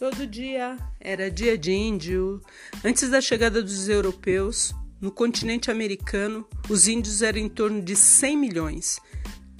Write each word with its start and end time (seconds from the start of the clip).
Todo 0.00 0.26
dia 0.26 0.78
era 0.98 1.30
dia 1.30 1.58
de 1.58 1.72
índio. 1.72 2.40
Antes 2.82 3.10
da 3.10 3.20
chegada 3.20 3.62
dos 3.62 3.86
europeus, 3.86 4.74
no 4.98 5.10
continente 5.10 5.70
americano, 5.70 6.48
os 6.70 6.88
índios 6.88 7.20
eram 7.20 7.38
em 7.38 7.50
torno 7.50 7.82
de 7.82 7.94
100 7.94 8.34
milhões, 8.34 8.98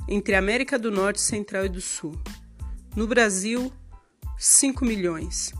entre 0.08 0.34
a 0.34 0.38
América 0.38 0.78
do 0.78 0.90
Norte, 0.90 1.20
Central 1.20 1.66
e 1.66 1.68
do 1.68 1.82
Sul. 1.82 2.18
No 2.96 3.06
Brasil, 3.06 3.70
5 4.38 4.82
milhões. 4.82 5.52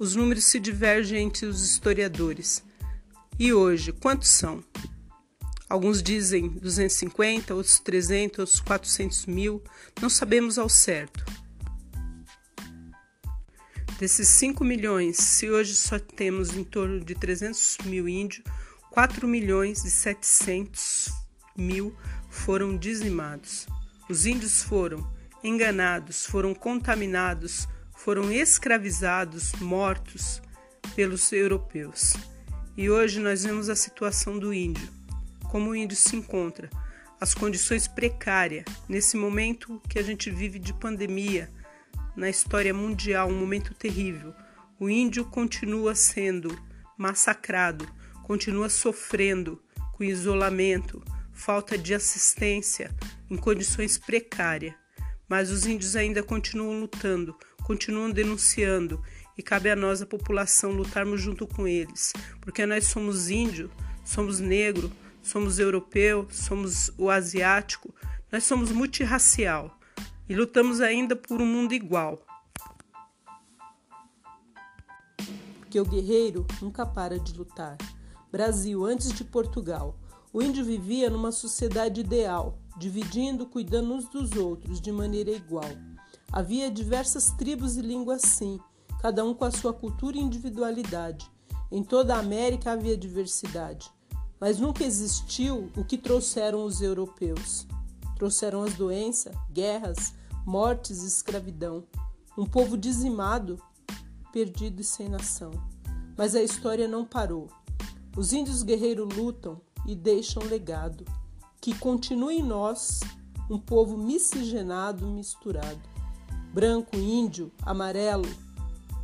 Os 0.00 0.16
números 0.16 0.44
se 0.44 0.58
divergem 0.58 1.24
entre 1.24 1.44
os 1.44 1.62
historiadores. 1.62 2.64
E 3.38 3.52
hoje, 3.52 3.92
quantos 3.92 4.30
são? 4.30 4.64
Alguns 5.68 6.02
dizem 6.02 6.48
250, 6.48 7.54
outros 7.54 7.78
300, 7.78 8.38
outros 8.38 8.60
400 8.60 9.26
mil, 9.26 9.62
não 10.00 10.08
sabemos 10.08 10.56
ao 10.56 10.70
certo. 10.70 11.35
Desses 13.98 14.28
5 14.28 14.62
milhões, 14.62 15.16
se 15.16 15.48
hoje 15.48 15.74
só 15.74 15.98
temos 15.98 16.54
em 16.54 16.62
torno 16.62 17.02
de 17.02 17.14
300 17.14 17.78
mil 17.86 18.06
índios, 18.06 18.44
4 18.90 19.26
milhões 19.26 19.86
e 19.86 19.90
700 19.90 21.10
mil 21.56 21.96
foram 22.28 22.76
dizimados. 22.76 23.66
Os 24.06 24.26
índios 24.26 24.62
foram 24.62 25.10
enganados, 25.42 26.26
foram 26.26 26.54
contaminados, 26.54 27.66
foram 27.96 28.30
escravizados, 28.30 29.52
mortos 29.54 30.42
pelos 30.94 31.32
europeus. 31.32 32.12
E 32.76 32.90
hoje 32.90 33.18
nós 33.18 33.44
vemos 33.44 33.70
a 33.70 33.76
situação 33.76 34.38
do 34.38 34.52
índio, 34.52 34.90
como 35.50 35.70
o 35.70 35.76
índio 35.76 35.96
se 35.96 36.14
encontra, 36.16 36.68
as 37.18 37.32
condições 37.32 37.88
precárias 37.88 38.66
nesse 38.86 39.16
momento 39.16 39.80
que 39.88 39.98
a 39.98 40.02
gente 40.02 40.30
vive 40.30 40.58
de 40.58 40.74
pandemia 40.74 41.50
na 42.16 42.30
história 42.30 42.72
mundial, 42.72 43.28
um 43.28 43.38
momento 43.38 43.74
terrível. 43.74 44.34
O 44.80 44.88
índio 44.88 45.24
continua 45.24 45.94
sendo 45.94 46.58
massacrado, 46.96 47.86
continua 48.24 48.68
sofrendo 48.68 49.62
com 49.92 50.02
isolamento, 50.02 51.02
falta 51.32 51.76
de 51.76 51.94
assistência, 51.94 52.94
em 53.30 53.36
condições 53.36 53.98
precárias. 53.98 54.74
Mas 55.28 55.50
os 55.50 55.66
índios 55.66 55.94
ainda 55.94 56.22
continuam 56.22 56.80
lutando, 56.80 57.36
continuam 57.62 58.10
denunciando 58.10 59.02
e 59.36 59.42
cabe 59.42 59.70
a 59.70 59.76
nós, 59.76 60.00
a 60.00 60.06
população, 60.06 60.72
lutarmos 60.72 61.20
junto 61.20 61.46
com 61.46 61.68
eles, 61.68 62.12
porque 62.40 62.64
nós 62.64 62.86
somos 62.86 63.28
índio, 63.28 63.70
somos 64.04 64.40
negro, 64.40 64.90
somos 65.22 65.58
europeu, 65.58 66.26
somos 66.30 66.90
o 66.96 67.10
asiático, 67.10 67.94
nós 68.30 68.44
somos 68.44 68.70
multirracial 68.70 69.76
e 70.28 70.34
lutamos 70.34 70.80
ainda 70.80 71.14
por 71.14 71.40
um 71.40 71.46
mundo 71.46 71.72
igual. 71.72 72.18
Porque 75.58 75.80
o 75.80 75.84
guerreiro 75.84 76.46
nunca 76.60 76.84
para 76.84 77.18
de 77.18 77.32
lutar. 77.36 77.76
Brasil, 78.30 78.84
antes 78.84 79.12
de 79.12 79.24
Portugal, 79.24 79.98
o 80.32 80.42
índio 80.42 80.64
vivia 80.64 81.08
numa 81.08 81.32
sociedade 81.32 82.00
ideal, 82.00 82.58
dividindo, 82.76 83.46
cuidando 83.46 83.94
uns 83.94 84.08
dos 84.08 84.32
outros 84.32 84.80
de 84.80 84.92
maneira 84.92 85.30
igual. 85.30 85.70
Havia 86.30 86.70
diversas 86.70 87.30
tribos 87.32 87.76
e 87.76 87.80
línguas 87.80 88.22
sim, 88.22 88.60
cada 89.00 89.24
um 89.24 89.32
com 89.32 89.44
a 89.44 89.50
sua 89.50 89.72
cultura 89.72 90.16
e 90.16 90.20
individualidade. 90.20 91.30
Em 91.70 91.82
toda 91.82 92.14
a 92.14 92.18
América 92.18 92.72
havia 92.72 92.96
diversidade, 92.96 93.90
mas 94.40 94.58
nunca 94.58 94.84
existiu 94.84 95.70
o 95.76 95.84
que 95.84 95.96
trouxeram 95.96 96.64
os 96.64 96.82
europeus. 96.82 97.66
Trouxeram 98.16 98.62
as 98.62 98.74
doenças, 98.74 99.34
guerras, 99.52 100.14
mortes 100.44 101.02
e 101.02 101.06
escravidão. 101.06 101.84
Um 102.36 102.44
povo 102.44 102.76
dizimado, 102.76 103.62
perdido 104.32 104.80
e 104.80 104.84
sem 104.84 105.08
nação. 105.08 105.50
Mas 106.16 106.34
a 106.34 106.42
história 106.42 106.88
não 106.88 107.04
parou. 107.04 107.48
Os 108.16 108.32
índios 108.32 108.62
guerreiros 108.62 109.14
lutam 109.14 109.60
e 109.86 109.94
deixam 109.94 110.42
legado. 110.44 111.04
Que 111.60 111.74
continue 111.78 112.38
em 112.38 112.42
nós 112.42 113.00
um 113.50 113.58
povo 113.58 113.96
miscigenado, 113.96 115.06
misturado. 115.06 115.80
Branco, 116.52 116.96
índio, 116.96 117.52
amarelo, 117.62 118.28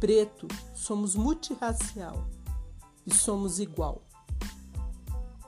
preto, 0.01 0.49
somos 0.75 1.15
multirracial 1.15 2.27
e 3.07 3.15
somos 3.15 3.61
igual. 3.61 4.03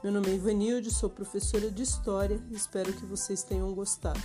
Meu 0.05 0.13
nome 0.13 0.29
é 0.29 0.35
Ivanilde, 0.35 0.91
sou 0.91 1.09
professora 1.09 1.71
de 1.71 1.83
História 1.83 2.39
e 2.51 2.55
espero 2.55 2.93
que 2.93 3.07
vocês 3.07 3.43
tenham 3.43 3.73
gostado. 3.73 4.21